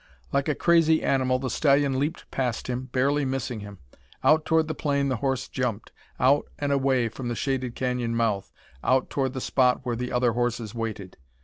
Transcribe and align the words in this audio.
Like 0.33 0.47
a 0.49 0.55
crazy 0.55 1.03
animal 1.03 1.37
the 1.37 1.51
stallion 1.51 1.99
leaped 1.99 2.25
past 2.31 2.65
him, 2.65 2.85
barely 2.91 3.23
missing 3.23 3.59
him. 3.59 3.77
Out 4.23 4.45
toward 4.45 4.67
the 4.67 4.73
plain 4.73 5.09
the 5.09 5.17
horse 5.17 5.47
jumped, 5.47 5.91
out 6.19 6.47
and 6.57 6.71
away 6.71 7.07
from 7.07 7.27
the 7.27 7.35
shaded 7.35 7.75
canyon 7.75 8.15
mouth, 8.15 8.51
out 8.83 9.11
toward 9.11 9.33
the 9.33 9.39
spot 9.41 9.81
where 9.85 9.95
other 10.11 10.31
horses 10.31 10.73
waited. 10.73 11.17